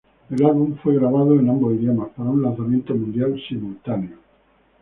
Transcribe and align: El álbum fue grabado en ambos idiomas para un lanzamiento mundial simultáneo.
El 0.31 0.43
álbum 0.43 0.77
fue 0.77 0.95
grabado 0.95 1.39
en 1.39 1.47
ambos 1.47 1.75
idiomas 1.75 2.09
para 2.17 2.31
un 2.31 2.41
lanzamiento 2.41 2.91
mundial 2.95 3.39
simultáneo. 3.47 4.17